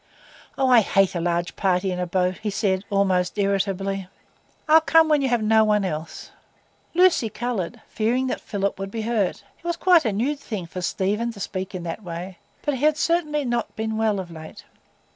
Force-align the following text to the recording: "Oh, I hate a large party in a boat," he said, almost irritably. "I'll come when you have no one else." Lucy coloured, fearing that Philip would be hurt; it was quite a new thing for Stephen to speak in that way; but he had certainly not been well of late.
"Oh, 0.57 0.67
I 0.67 0.79
hate 0.81 1.13
a 1.13 1.21
large 1.21 1.55
party 1.55 1.91
in 1.91 1.99
a 1.99 2.07
boat," 2.07 2.39
he 2.39 2.49
said, 2.49 2.83
almost 2.89 3.37
irritably. 3.37 4.07
"I'll 4.67 4.81
come 4.81 5.07
when 5.07 5.21
you 5.21 5.29
have 5.29 5.43
no 5.43 5.63
one 5.63 5.85
else." 5.85 6.31
Lucy 6.95 7.29
coloured, 7.29 7.81
fearing 7.87 8.25
that 8.25 8.41
Philip 8.41 8.79
would 8.79 8.89
be 8.89 9.03
hurt; 9.03 9.43
it 9.59 9.63
was 9.63 9.77
quite 9.77 10.03
a 10.05 10.11
new 10.11 10.35
thing 10.35 10.65
for 10.65 10.81
Stephen 10.81 11.31
to 11.33 11.39
speak 11.39 11.75
in 11.75 11.83
that 11.83 12.01
way; 12.01 12.39
but 12.63 12.73
he 12.77 12.83
had 12.83 12.97
certainly 12.97 13.45
not 13.45 13.75
been 13.75 13.95
well 13.95 14.19
of 14.19 14.31
late. 14.31 14.63